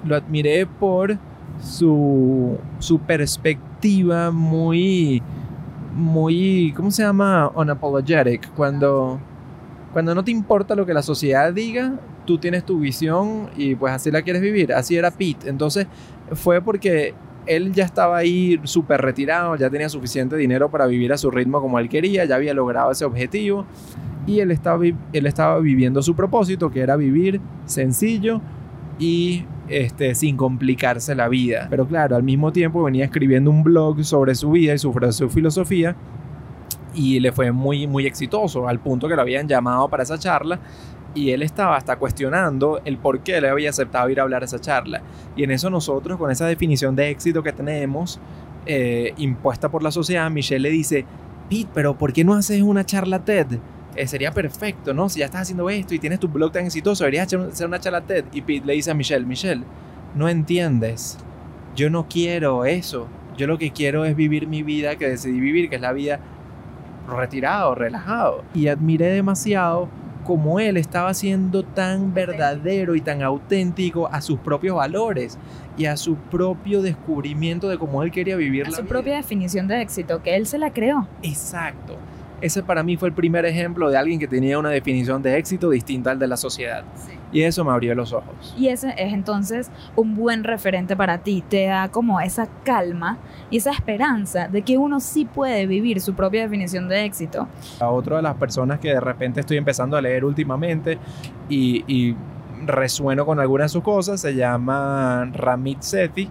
[0.06, 1.18] lo admiré por
[1.62, 5.22] su, su perspectiva muy,
[5.96, 7.52] muy, ¿cómo se llama?
[7.56, 9.20] Unapologetic, cuando,
[9.94, 11.94] cuando no te importa lo que la sociedad diga,
[12.26, 14.74] tú tienes tu visión y pues así la quieres vivir.
[14.74, 15.50] Así era Pete.
[15.50, 15.88] Entonces
[16.34, 17.14] fue porque
[17.46, 21.60] él ya estaba ahí súper retirado, ya tenía suficiente dinero para vivir a su ritmo
[21.60, 23.66] como él quería, ya había logrado ese objetivo
[24.28, 28.42] y él estaba, él estaba viviendo su propósito, que era vivir sencillo
[29.00, 31.68] y este, sin complicarse la vida.
[31.70, 34.92] Pero claro, al mismo tiempo venía escribiendo un blog sobre su vida y su
[35.30, 35.96] filosofía
[36.94, 40.60] y le fue muy, muy exitoso, al punto que lo habían llamado para esa charla
[41.16, 44.46] y él estaba hasta cuestionando el por qué le había aceptado ir a hablar a
[44.46, 45.02] esa charla.
[45.36, 48.20] Y en eso nosotros, con esa definición de éxito que tenemos,
[48.66, 51.06] eh, impuesta por la sociedad, Michelle le dice,
[51.50, 53.48] Pete, pero ¿por qué no haces una charla TED?
[53.96, 55.10] Eh, sería perfecto, ¿no?
[55.10, 58.02] Si ya estás haciendo esto y tienes tu blog tan exitoso, deberías hacer una charla
[58.02, 58.26] TED.
[58.32, 59.64] Y Pete le dice a Michelle, Michelle,
[60.16, 61.18] no entiendes,
[61.76, 63.08] yo no quiero eso.
[63.38, 66.20] Yo lo que quiero es vivir mi vida que decidí vivir, que es la vida
[67.10, 68.44] retirado, relajado.
[68.54, 69.90] Y admiré demasiado
[70.26, 75.40] como él estaba siendo tan verdadero y tan auténtico a sus propios valores
[75.78, 78.90] y a su propio descubrimiento de cómo él quería vivir A la su vida.
[78.90, 81.08] propia definición de éxito, que él se la creó.
[81.24, 81.96] Exacto.
[82.42, 85.70] Ese para mí fue el primer ejemplo de alguien que tenía una definición de éxito
[85.70, 86.84] distinta al de la sociedad.
[87.32, 88.56] Y eso me abrió los ojos.
[88.58, 91.44] Y ese es entonces un buen referente para ti.
[91.48, 93.18] Te da como esa calma
[93.52, 97.48] y esa esperanza de que uno sí puede vivir su propia definición de éxito.
[97.80, 100.98] A otra de las personas que de repente estoy empezando a leer últimamente
[101.50, 102.16] y, y
[102.66, 106.30] resueno con algunas de sus cosas se llama Ramit Sethi,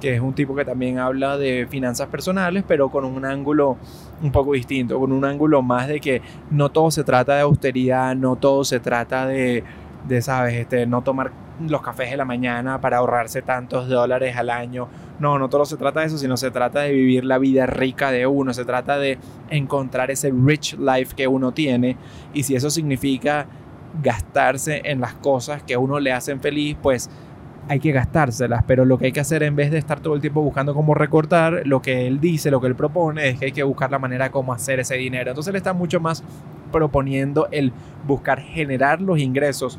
[0.00, 3.78] que es un tipo que también habla de finanzas personales, pero con un ángulo
[4.22, 8.14] un poco distinto, con un ángulo más de que no todo se trata de austeridad,
[8.16, 9.64] no todo se trata de,
[10.08, 14.50] de sabes, este, no tomar los cafés de la mañana para ahorrarse tantos dólares al
[14.50, 14.88] año.
[15.18, 18.10] No, no todo se trata de eso, sino se trata de vivir la vida rica
[18.10, 19.18] de uno, se trata de
[19.50, 21.96] encontrar ese rich life que uno tiene
[22.34, 23.46] y si eso significa
[24.02, 27.08] gastarse en las cosas que a uno le hacen feliz, pues
[27.68, 30.20] hay que gastárselas, pero lo que hay que hacer en vez de estar todo el
[30.20, 33.52] tiempo buscando cómo recortar, lo que él dice, lo que él propone es que hay
[33.52, 35.30] que buscar la manera cómo hacer ese dinero.
[35.30, 36.22] Entonces él está mucho más
[36.70, 37.72] proponiendo el
[38.06, 39.78] buscar generar los ingresos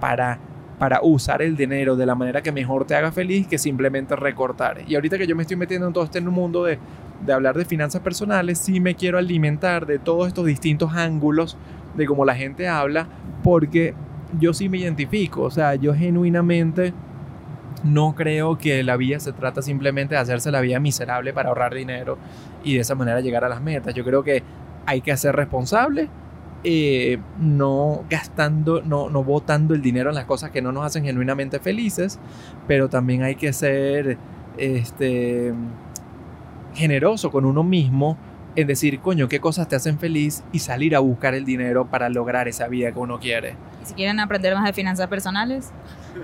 [0.00, 0.38] para
[0.78, 4.82] para usar el dinero de la manera que mejor te haga feliz que simplemente recortar.
[4.86, 6.78] Y ahorita que yo me estoy metiendo en todo este mundo de,
[7.26, 11.56] de hablar de finanzas personales, sí me quiero alimentar de todos estos distintos ángulos
[11.96, 13.08] de cómo la gente habla,
[13.42, 13.94] porque
[14.38, 16.92] yo sí me identifico, o sea, yo genuinamente
[17.84, 21.74] no creo que la vida se trata simplemente de hacerse la vida miserable para ahorrar
[21.74, 22.18] dinero
[22.64, 23.94] y de esa manera llegar a las metas.
[23.94, 24.42] Yo creo que
[24.86, 26.08] hay que ser responsable,
[26.64, 31.04] eh, no gastando, no, no botando el dinero en las cosas que no nos hacen
[31.04, 32.18] genuinamente felices,
[32.66, 34.18] pero también hay que ser
[34.56, 35.52] este,
[36.74, 38.16] generoso con uno mismo
[38.56, 42.08] en decir, coño, qué cosas te hacen feliz y salir a buscar el dinero para
[42.08, 43.54] lograr esa vida que uno quiere.
[43.82, 45.70] Y si quieren aprender más de finanzas personales,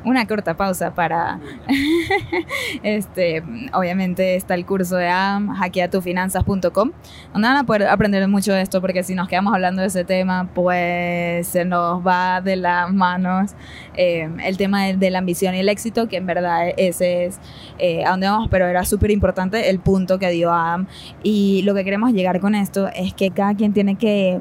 [0.04, 1.40] una corta pausa para
[2.82, 6.90] este obviamente está el curso de AM hackeatufinanzas.com
[7.32, 10.04] donde van a poder aprender mucho de esto porque si nos quedamos hablando de ese
[10.04, 13.52] tema pues se nos va de las manos
[13.96, 17.38] eh, el tema de, la ambición y el éxito que en verdad ese es
[17.78, 20.86] eh, a donde vamos pero era súper importante el punto que dio AM
[21.22, 24.40] y lo que queremos llegar con esto es que cada quien tiene que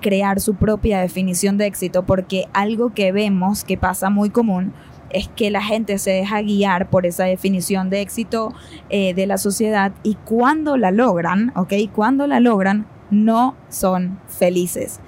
[0.00, 4.72] crear su propia definición de éxito, porque algo que vemos que pasa muy común
[5.10, 8.52] es que la gente se deja guiar por esa definición de éxito
[8.90, 11.72] eh, de la sociedad y cuando la logran, ¿ok?
[11.94, 15.00] Cuando la logran, no son felices.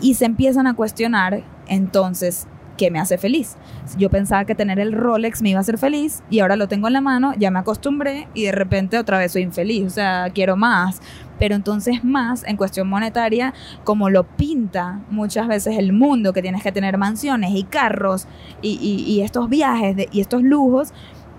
[0.00, 2.46] Y se empiezan a cuestionar entonces
[2.76, 3.56] ¿qué me hace feliz?
[3.96, 6.86] Yo pensaba que tener el Rolex me iba a hacer feliz y ahora lo tengo
[6.86, 10.30] en la mano, ya me acostumbré y de repente otra vez soy infeliz, o sea,
[10.34, 11.00] quiero más.
[11.38, 16.62] Pero entonces más en cuestión monetaria, como lo pinta muchas veces el mundo, que tienes
[16.62, 18.26] que tener mansiones y carros
[18.62, 20.92] y, estos viajes y estos lujos,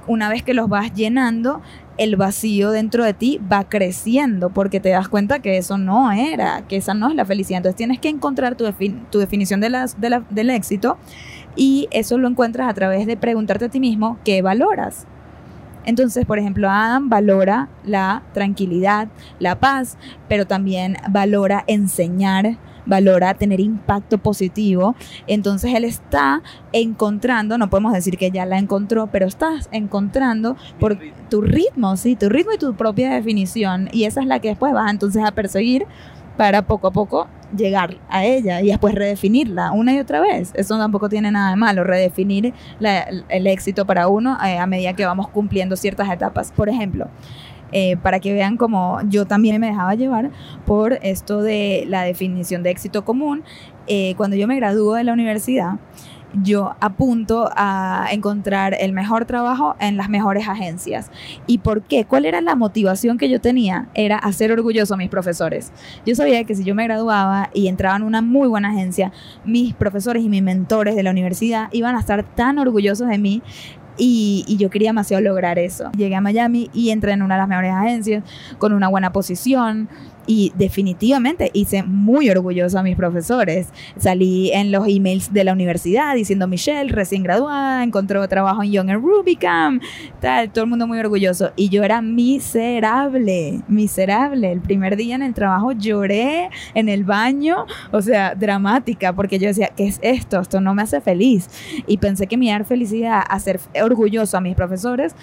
[0.08, 1.62] una vez que los vas llenando,
[1.98, 6.64] el vacío dentro de ti va creciendo porque te das cuenta que eso no era,
[6.68, 7.58] que esa no es la felicidad.
[7.58, 8.66] Entonces tienes que encontrar tu,
[9.10, 10.98] tu definición de las, del éxito
[11.56, 15.08] y eso lo encuentras a través de preguntarte a ti mismo qué valoras.
[15.86, 19.08] Entonces, por ejemplo, Adam valora la tranquilidad,
[19.40, 24.96] la paz, pero también valora enseñar, valora tener impacto positivo.
[25.28, 30.98] Entonces él está encontrando, no podemos decir que ya la encontró, pero estás encontrando por
[31.30, 33.90] tu ritmo, sí, tu ritmo y tu propia definición.
[33.92, 35.86] Y esa es la que después vas entonces a perseguir
[36.38, 40.52] para poco a poco llegar a ella y después redefinirla una y otra vez.
[40.56, 42.54] Eso tampoco tiene nada de malo, redefinir
[43.30, 46.52] el éxito para uno eh, a medida que vamos cumpliendo ciertas etapas.
[46.52, 47.08] Por ejemplo,
[47.72, 50.32] eh, para que vean como yo también me dejaba llevar
[50.66, 53.44] por esto de la definición de éxito común.
[53.88, 55.74] Eh, cuando yo me gradúo de la universidad,
[56.44, 61.10] yo apunto a encontrar el mejor trabajo en las mejores agencias.
[61.48, 62.06] ¿Y por qué?
[62.06, 63.88] ¿Cuál era la motivación que yo tenía?
[63.94, 65.72] Era hacer orgulloso a mis profesores.
[66.06, 69.12] Yo sabía que si yo me graduaba y entraba en una muy buena agencia,
[69.44, 73.42] mis profesores y mis mentores de la universidad iban a estar tan orgullosos de mí
[73.98, 75.92] y, yo quería demasiado lograr eso.
[75.92, 78.24] Llegué a Miami y entré en una de las mejores agencias
[78.58, 79.90] con una buena posición,
[80.28, 83.68] y definitivamente hice muy orgulloso a mis profesores.
[83.98, 88.90] Salí en los emails de la universidad diciendo Michelle, recién graduada, encontró trabajo en Young
[88.92, 89.80] and Rubicam,
[90.22, 91.52] tal, todo el mundo muy orgulloso.
[91.56, 94.52] Y yo era miserable, miserable.
[94.52, 99.48] El primer día en el trabajo lloré en el baño, o sea, dramática, porque yo
[99.48, 100.40] decía, ¿qué es esto?
[100.40, 101.50] Esto no me hace feliz.
[101.88, 105.16] Y pensé que a dar felicidad hacer orgulloso a mis profesores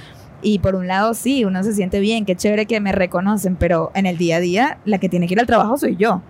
[0.42, 3.90] y por un lado, sí, uno se siente bien, qué chévere que me reconocen, pero
[3.94, 6.22] en el día a día, la que tiene que ir al trabajo soy yo.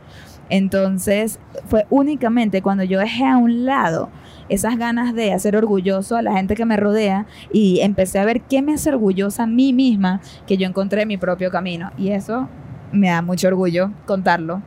[0.48, 4.10] Entonces, fue únicamente cuando yo dejé a un lado
[4.48, 8.42] esas ganas de hacer orgulloso a la gente que me rodea y empecé a ver
[8.42, 11.90] qué me hace orgullosa a mí misma, que yo encontré mi propio camino.
[11.96, 12.48] Y eso
[12.92, 14.60] me da mucho orgullo contarlo.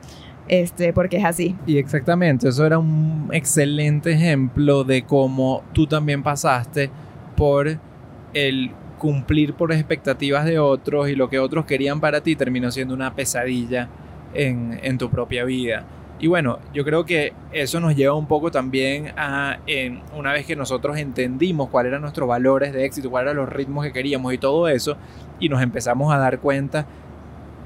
[0.47, 1.55] Este, porque es así.
[1.65, 6.91] Y exactamente, eso era un excelente ejemplo de cómo tú también pasaste
[7.35, 7.79] por
[8.33, 8.71] el
[9.05, 13.13] cumplir por expectativas de otros y lo que otros querían para ti terminó siendo una
[13.13, 13.87] pesadilla
[14.33, 15.85] en, tu propia vida.
[16.19, 20.47] Y bueno, yo creo que eso nos lleva un poco también a, en, una vez
[20.47, 24.33] que nosotros entendimos cuáles eran nuestros valores de éxito, cuáles eran los ritmos que queríamos
[24.33, 24.97] y todo eso,
[25.39, 26.87] y nos empezamos a dar cuenta,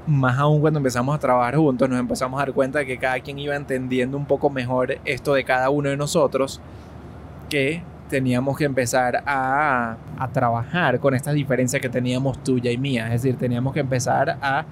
[0.06, 3.18] más aún cuando empezamos a trabajar juntos, nos empezamos a dar cuenta de que cada
[3.20, 6.60] quien iba entendiendo un poco mejor esto de cada uno de nosotros,
[7.48, 9.96] que teníamos que empezar a,
[10.34, 13.06] trabajar con estas diferencias que teníamos tuya y mía.
[13.06, 14.66] Es decir, teníamos que empezar a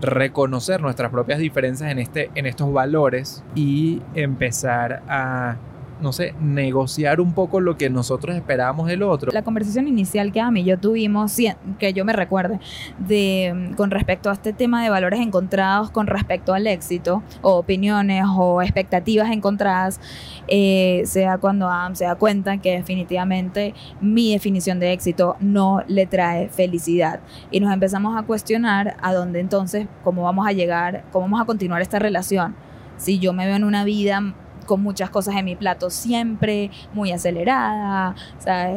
[0.00, 5.56] reconocer nuestras propias diferencias en, este, en estos valores y empezar a
[6.00, 9.30] no sé, negociar un poco lo que nosotros esperábamos del otro.
[9.32, 11.36] La conversación inicial que a mí yo tuvimos,
[11.78, 12.60] que yo me recuerde,
[12.98, 18.24] de, con respecto a este tema de valores encontrados con respecto al éxito, o opiniones
[18.28, 20.00] o expectativas encontradas,
[20.46, 26.06] eh, sea cuando Adam se da cuenta que definitivamente mi definición de éxito no le
[26.06, 27.20] trae felicidad.
[27.50, 31.44] Y nos empezamos a cuestionar a dónde entonces, cómo vamos a llegar, cómo vamos a
[31.44, 32.54] continuar esta relación.
[32.96, 34.34] Si yo me veo en una vida
[34.68, 38.14] con muchas cosas en mi plato siempre, muy acelerada,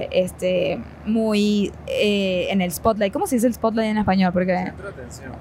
[0.10, 3.12] este, muy eh, en el spotlight.
[3.14, 4.32] ¿Cómo se dice el spotlight en español?
[4.34, 5.32] Porque, centro de atención.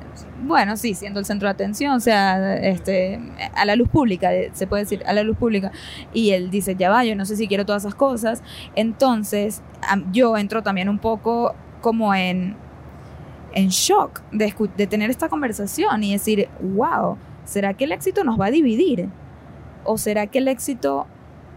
[0.43, 3.21] Bueno, sí, siendo el centro de atención, o sea, este,
[3.55, 5.71] a la luz pública, se puede decir, a la luz pública.
[6.13, 8.43] Y él dice, ya va, yo no sé si quiero todas esas cosas.
[8.75, 9.63] Entonces,
[10.13, 12.57] yo entro también un poco como en,
[13.55, 18.39] en shock de, de tener esta conversación y decir, wow, ¿será que el éxito nos
[18.39, 19.09] va a dividir?
[19.85, 21.07] ¿O será que el éxito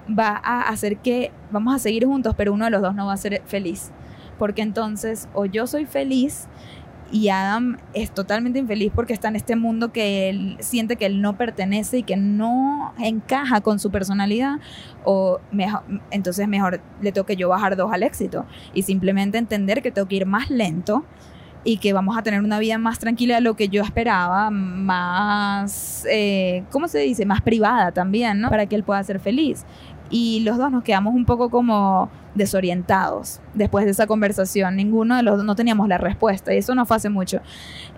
[0.08, 3.14] va a hacer que vamos a seguir juntos, pero uno de los dos no va
[3.14, 3.92] a ser feliz?
[4.40, 6.48] Porque entonces o yo soy feliz
[7.14, 11.22] y Adam es totalmente infeliz porque está en este mundo que él siente que él
[11.22, 14.56] no pertenece y que no encaja con su personalidad,
[15.04, 19.84] o mejor, entonces mejor le tengo que yo bajar dos al éxito y simplemente entender
[19.84, 21.06] que tengo que ir más lento
[21.64, 26.06] y que vamos a tener una vida más tranquila de lo que yo esperaba, más,
[26.10, 27.26] eh, ¿cómo se dice?
[27.26, 28.50] Más privada también, ¿no?
[28.50, 29.66] Para que él pueda ser feliz.
[30.10, 34.76] Y los dos nos quedamos un poco como desorientados después de esa conversación.
[34.76, 37.40] Ninguno de los dos no teníamos la respuesta y eso no fue hace mucho.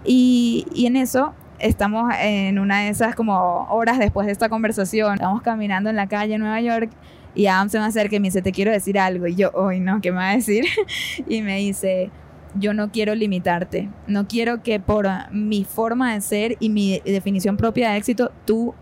[0.06, 5.16] Y, y en eso estamos en una de esas como horas después de esta conversación,
[5.16, 6.92] estamos caminando en la calle en Nueva York
[7.34, 9.28] y Adam se me acerca y me dice, te quiero decir algo.
[9.28, 10.64] Y yo, hoy no, ¿qué me va a decir?
[11.28, 12.10] y me dice,
[12.60, 13.90] yo no quiero limitarte.
[14.08, 18.74] No quiero que por mi forma de ser y mi definición propia de éxito, tú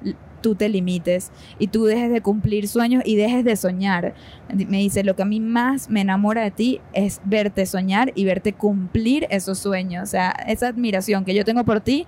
[0.43, 4.13] tú te limites y tú dejes de cumplir sueños y dejes de soñar.
[4.53, 8.25] Me dice, lo que a mí más me enamora de ti es verte soñar y
[8.25, 10.03] verte cumplir esos sueños.
[10.03, 12.05] O sea, esa admiración que yo tengo por ti,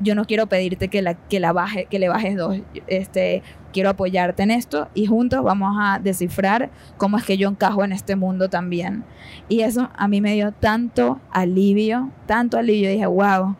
[0.00, 2.58] yo no quiero pedirte que la, que la baje, que le bajes dos.
[2.86, 7.84] Este, quiero apoyarte en esto y juntos vamos a descifrar cómo es que yo encajo
[7.84, 9.04] en este mundo también.
[9.48, 12.90] Y eso a mí me dio tanto alivio, tanto alivio.
[12.90, 13.56] Dije, wow,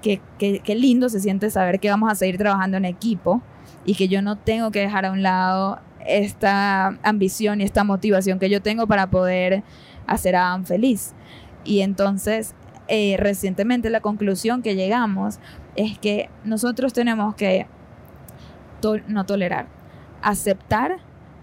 [0.00, 3.42] qué, qué, qué lindo se siente saber que vamos a seguir trabajando en equipo
[3.84, 8.38] y que yo no tengo que dejar a un lado esta ambición y esta motivación
[8.38, 9.62] que yo tengo para poder
[10.06, 11.14] hacer a Adam feliz.
[11.64, 12.54] Y entonces,
[12.88, 15.38] eh, recientemente la conclusión que llegamos
[15.76, 17.66] es que nosotros tenemos que
[19.06, 19.66] no tolerar,
[20.22, 20.98] aceptar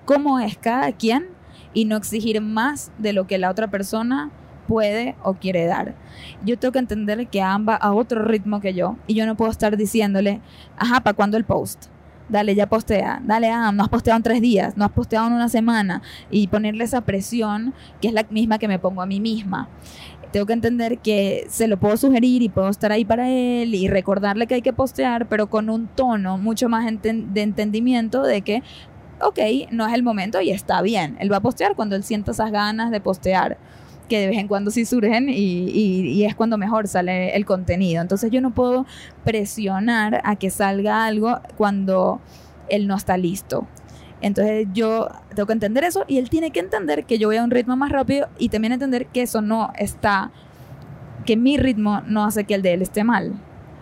[0.06, 1.28] cómo es cada quien
[1.74, 4.32] y no exigir más de lo que la otra persona
[4.68, 5.96] puede o quiere dar.
[6.44, 9.52] Yo tengo que entender que va a otro ritmo que yo y yo no puedo
[9.52, 10.42] estar diciéndole,
[10.78, 11.88] ajá, ¿para cuándo el post?
[12.30, 13.22] Dale, ya postea.
[13.24, 16.04] Dale, Adam, no has posteado en tres días, no has posteado en una semana.
[16.30, 19.68] Y ponerle esa presión que es la misma que me pongo a mí misma
[20.32, 23.88] tengo que entender que se lo puedo sugerir y puedo estar ahí para él y
[23.88, 28.64] recordarle que hay que postear, pero con un tono mucho más de entendimiento de que,
[29.22, 29.40] ok,
[29.72, 31.18] no es el momento y está bien.
[31.20, 33.58] Él va a postear cuando él sienta esas ganas de postear
[34.08, 38.02] que de vez en cuando sí surgen y, y, es cuando mejor sale el contenido.
[38.02, 38.86] Entonces yo no puedo
[39.24, 42.20] presionar a que salga algo cuando
[42.70, 43.68] él no está listo.
[44.22, 47.44] Entonces yo tengo que entender eso y él tiene que entender que yo voy a
[47.44, 50.32] un ritmo más rápido y también entender que eso no está,
[51.26, 53.34] que mi ritmo no hace que el de él esté mal.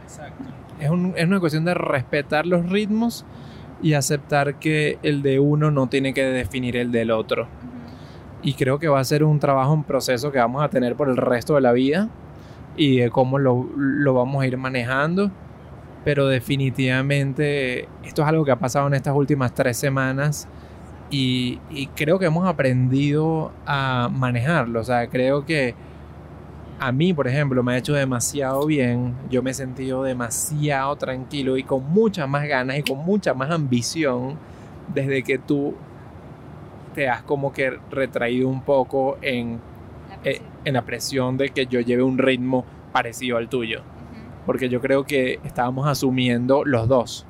[0.03, 0.43] Exacto.
[0.79, 3.25] Es, es una cuestión de respetar los ritmos
[3.81, 7.47] y aceptar que el de uno no tiene que definir el del otro.
[8.43, 11.09] Y creo que va a ser un trabajo, un proceso que vamos a tener por
[11.09, 12.09] el resto de la vida
[12.75, 15.31] y de cómo lo, lo vamos a ir manejando
[16.07, 20.47] pero definitivamente esto es algo que ha pasado en estas últimas tres semanas
[21.09, 21.59] y,
[21.97, 24.79] creo que hemos aprendido a manejarlo.
[24.79, 25.75] O sea, creo que
[26.79, 29.15] a mí, por ejemplo, me ha hecho demasiado bien.
[29.29, 33.51] Yo me he sentido demasiado tranquilo y con muchas más ganas y con mucha más
[33.51, 34.37] ambición
[34.93, 35.75] desde que tú
[36.95, 39.59] te has como que retraído un poco en
[40.23, 43.81] eh, en la presión de que yo lleve un ritmo parecido al tuyo
[44.47, 47.27] porque yo creo que estábamos asumiendo los dos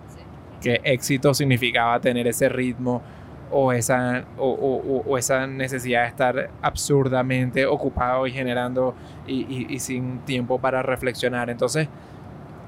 [0.62, 3.02] que éxito significaba tener ese ritmo
[3.50, 8.94] o esa, o, esa necesidad de estar absurdamente ocupado y generando
[9.26, 11.50] y, sin tiempo para reflexionar.
[11.50, 11.88] Entonces,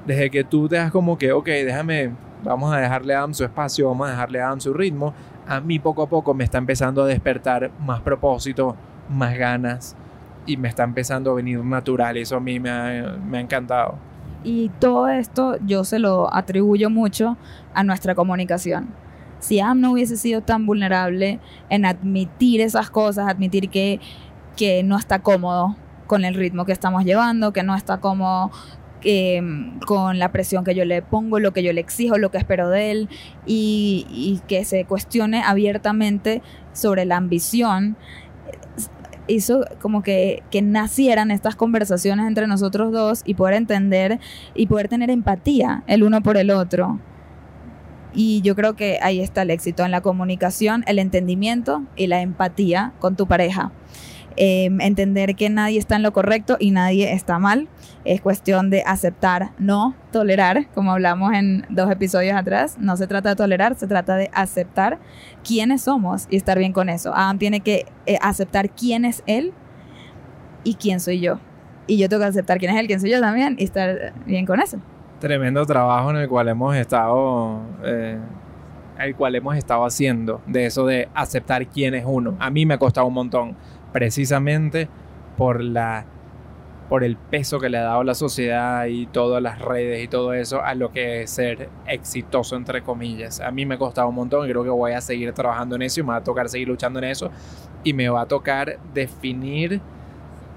[0.08, 2.12] desde que tú te das como que, ok, déjame,
[2.44, 5.14] vamos a dejarle a Adam su espacio, vamos a dejarle a Adam su ritmo,
[5.48, 8.76] a mí poco a poco me está empezando a despertar más propósito,
[9.10, 9.96] más ganas
[10.48, 12.18] y me está empezando a venir natural.
[12.18, 14.10] Eso a mí me me ha encantado.
[14.44, 17.38] Y todo esto yo se lo atribuyo mucho
[17.74, 18.90] a nuestra comunicación.
[19.40, 24.00] Si Am no hubiese sido tan vulnerable en admitir esas cosas, admitir que,
[24.56, 25.76] que no está cómodo
[26.08, 28.52] con el ritmo que estamos llevando, que no está cómodo
[29.02, 32.38] em, con la presión que yo le pongo, lo que yo le exijo, lo que
[32.38, 33.10] espero de él,
[33.46, 36.42] y, y que se cuestione abiertamente
[36.74, 37.96] sobre la ambición,
[39.30, 44.20] hizo como que, que nacieran estas conversaciones entre nosotros dos y poder entender
[44.56, 47.00] y poder tener empatía el uno por el otro.
[48.14, 52.22] Y yo creo que ahí está el éxito en la comunicación, el entendimiento y la
[52.22, 53.72] empatía con tu pareja.
[54.36, 57.68] Em, entender que nadie está en lo correcto y nadie está mal.
[58.06, 62.78] Es cuestión de aceptar, no tolerar, como hablamos en dos episodios atrás.
[62.80, 65.00] No se trata de tolerar, se trata de aceptar
[65.44, 67.14] quiénes somos y estar bien con eso.
[67.14, 69.54] Adam tiene que eh, aceptar quién es él
[70.64, 71.40] y quién soy yo.
[71.88, 74.46] Y yo tengo que aceptar quién es él, quién soy yo también y estar bien
[74.46, 74.78] con eso.
[75.20, 77.62] Tremendo trabajo en el cual hemos estado...
[77.84, 78.18] Eh,
[79.00, 82.36] el cual hemos estado haciendo, de eso de aceptar quién es uno.
[82.38, 83.56] A mí me ha costado un montón
[83.92, 84.88] precisamente
[85.38, 86.06] por la
[86.90, 90.34] por el peso que le ha dado la sociedad y todas las redes y todo
[90.34, 93.40] eso a lo que es ser exitoso entre comillas.
[93.42, 95.84] A mí me ha costado un montón y creo que voy a seguir trabajando en
[95.84, 97.30] eso y me va a tocar seguir luchando en eso
[97.84, 99.82] y me va a tocar definir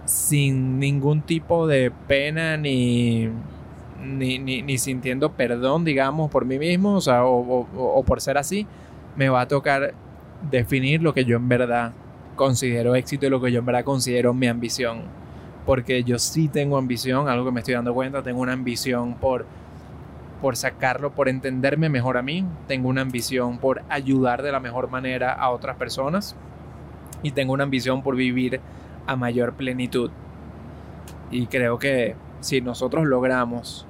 [0.07, 3.29] sin ningún tipo de pena ni,
[4.03, 8.67] ni, ni, sintiendo perdón, digamos, por mí mismo, o, o, o por ser así,
[9.17, 9.93] me va a tocar
[10.51, 11.93] definir lo que yo en verdad
[12.37, 15.03] considero éxito y lo que yo en verdad considero mi ambición.
[15.67, 19.47] Porque yo sí tengo ambición, algo que me estoy dando cuenta, tengo una ambición por,
[20.41, 24.91] por sacarlo, por entenderme mejor a mí, tengo una ambición por ayudar de la mejor
[24.91, 26.35] manera a otras personas
[27.23, 28.61] y tengo una ambición por vivir
[29.07, 30.11] a mayor plenitud.
[31.31, 33.87] Y creo que si nosotros logramos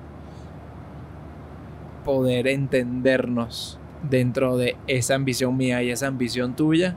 [2.04, 3.78] poder entendernos
[4.08, 6.96] dentro de esa ambición mía y esa ambición tuya,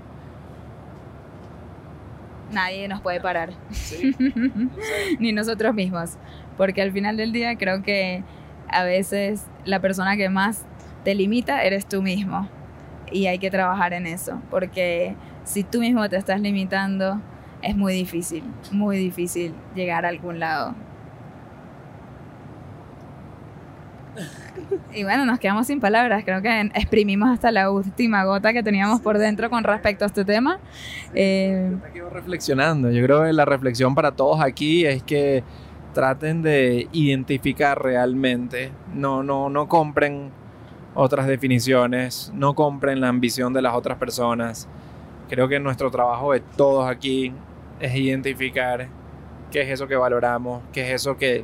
[2.51, 3.53] nadie nos puede parar.
[3.71, 4.15] Sí.
[5.19, 6.17] Ni nosotros mismos.
[6.57, 8.23] Porque al final del día creo que
[8.69, 10.65] a veces la persona que más
[11.03, 12.47] te limita eres tú mismo.
[13.11, 14.41] Y hay que trabajar en eso.
[14.49, 17.21] Porque si tú mismo te estás limitando,
[17.61, 20.75] es muy difícil, muy difícil llegar a algún lado.
[24.95, 26.23] Y bueno, nos quedamos sin palabras.
[26.23, 30.23] Creo que exprimimos hasta la última gota que teníamos por dentro con respecto a este
[30.23, 30.59] tema.
[31.13, 32.89] Eh, me quedo reflexionando.
[32.89, 35.43] Yo creo que la reflexión para todos aquí es que
[35.93, 38.71] traten de identificar realmente.
[38.93, 40.31] No, no, no compren
[40.93, 42.31] otras definiciones.
[42.33, 44.69] No compren la ambición de las otras personas.
[45.27, 47.33] Creo que nuestro trabajo de todos aquí
[47.81, 48.87] es identificar
[49.51, 51.43] qué es eso que valoramos, qué es eso que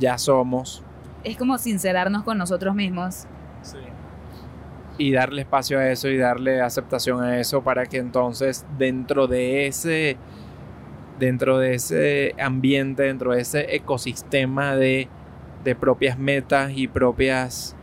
[0.00, 0.82] ya somos
[1.24, 3.26] es como sincerarnos con nosotros mismos.
[3.62, 3.78] Sí.
[4.98, 9.66] Y darle espacio a eso y darle aceptación a eso para que entonces dentro de
[9.66, 10.16] ese
[11.18, 15.08] dentro de ese ambiente, dentro de ese ecosistema de,
[15.64, 17.74] de propias metas y propias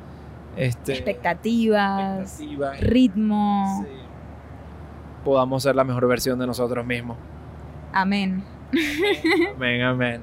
[0.55, 3.91] este, expectativas, expectativas, ritmo, sí.
[5.23, 7.17] podamos ser la mejor versión de nosotros mismos.
[7.91, 8.43] Amén.
[9.55, 10.21] Amén, amén.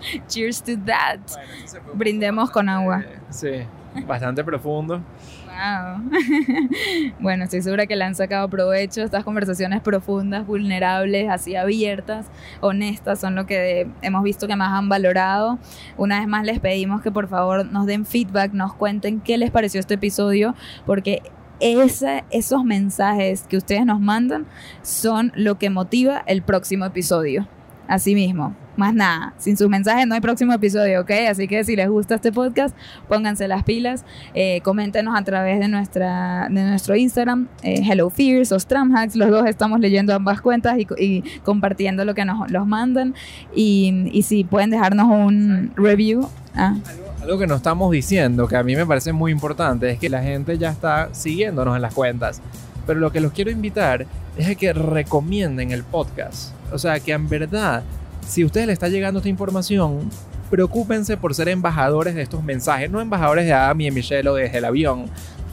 [0.28, 1.18] Cheers to that.
[1.26, 3.04] Bueno, Brindemos con agua.
[3.30, 3.62] Sí,
[4.06, 5.02] bastante profundo.
[5.46, 6.10] Wow.
[7.20, 9.02] bueno, estoy segura que le han sacado provecho.
[9.02, 12.26] Estas conversaciones profundas, vulnerables, así abiertas,
[12.60, 15.58] honestas, son lo que hemos visto que más han valorado.
[15.96, 19.50] Una vez más les pedimos que por favor nos den feedback, nos cuenten qué les
[19.50, 20.54] pareció este episodio,
[20.86, 21.22] porque
[21.60, 24.46] esos mensajes que ustedes nos mandan
[24.82, 27.46] son lo que motiva el próximo episodio.
[27.86, 29.34] Así mismo, más nada.
[29.38, 31.10] Sin sus mensajes no hay próximo episodio, ¿ok?
[31.30, 32.74] Así que si les gusta este podcast,
[33.08, 34.04] pónganse las pilas,
[34.34, 39.14] eh, coméntenos a través de, nuestra, de nuestro Instagram, eh, Hello Fears o Stramhacks.
[39.16, 43.14] Los dos estamos leyendo ambas cuentas y, y compartiendo lo que nos los mandan.
[43.54, 46.26] Y, y si pueden dejarnos un review.
[46.54, 46.74] Ah.
[47.22, 50.22] Algo que nos estamos diciendo, que a mí me parece muy importante, es que la
[50.22, 52.40] gente ya está siguiéndonos en las cuentas.
[52.86, 54.06] Pero lo que los quiero invitar
[54.38, 56.54] es que recomienden el podcast.
[56.72, 57.82] O sea, que en verdad,
[58.30, 60.08] si a ustedes les está llegando esta información,
[60.50, 62.88] preocúpense por ser embajadores de estos mensajes.
[62.88, 65.06] No embajadores de Adam y Michelle o desde el avión,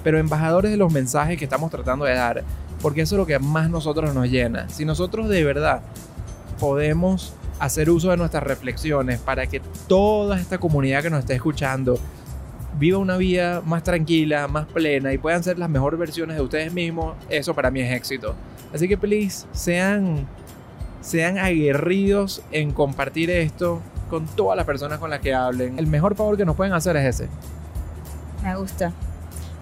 [0.04, 2.44] pero embajadores de los mensajes que estamos tratando de dar.
[2.80, 4.70] Porque eso es lo que más nosotros nos llena.
[4.70, 5.82] Si nosotros de verdad
[6.60, 11.98] podemos hacer uso de nuestras reflexiones para que toda esta comunidad que nos esté escuchando
[12.78, 16.72] viva una vida más tranquila, más plena y puedan ser las mejores versiones de ustedes
[16.72, 18.36] mismos, eso para mí es éxito.
[18.72, 20.28] Así que please, sean,
[21.08, 25.80] sean aguerridos en compartir esto con todas las personas con las que hablen.
[25.80, 27.30] El mejor favor que nos pueden hacer es ese.
[28.44, 28.92] Me gusta.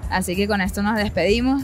[0.10, 1.62] Así que con esto nos despedimos.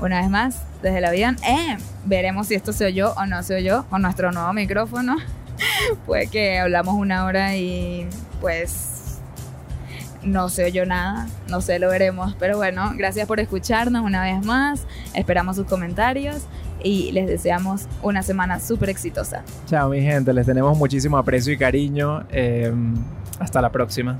[0.00, 1.36] Una vez más, desde el avión.
[1.46, 5.16] Eh, veremos si esto se oyó o no se oyó con nuestro nuevo micrófono.
[6.06, 8.08] Puede que hablamos una hora y
[8.40, 9.18] pues
[10.22, 12.34] no se oyó nada, no sé, lo veremos.
[12.38, 16.46] Pero bueno, gracias por escucharnos una vez más, esperamos sus comentarios
[16.84, 19.44] y les deseamos una semana súper exitosa.
[19.66, 22.24] Chao mi gente, les tenemos muchísimo aprecio y cariño.
[22.30, 22.72] Eh,
[23.38, 24.18] hasta la próxima.